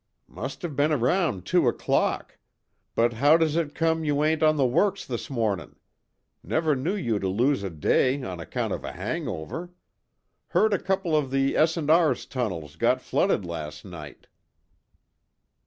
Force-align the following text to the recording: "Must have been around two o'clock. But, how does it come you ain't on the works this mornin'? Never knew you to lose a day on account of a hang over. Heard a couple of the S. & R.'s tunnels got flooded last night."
"Must 0.27 0.63
have 0.63 0.75
been 0.75 0.91
around 0.91 1.45
two 1.45 1.67
o'clock. 1.67 2.39
But, 2.95 3.13
how 3.13 3.37
does 3.37 3.55
it 3.55 3.75
come 3.75 4.03
you 4.03 4.23
ain't 4.23 4.41
on 4.41 4.55
the 4.57 4.65
works 4.65 5.05
this 5.05 5.29
mornin'? 5.29 5.75
Never 6.41 6.75
knew 6.75 6.95
you 6.95 7.19
to 7.19 7.27
lose 7.27 7.61
a 7.61 7.69
day 7.69 8.23
on 8.23 8.39
account 8.39 8.73
of 8.73 8.83
a 8.83 8.93
hang 8.93 9.27
over. 9.27 9.75
Heard 10.47 10.73
a 10.73 10.79
couple 10.79 11.15
of 11.15 11.29
the 11.29 11.55
S. 11.55 11.77
& 11.77 11.77
R.'s 11.77 12.25
tunnels 12.25 12.77
got 12.77 12.99
flooded 12.99 13.45
last 13.45 13.85
night." 13.85 14.25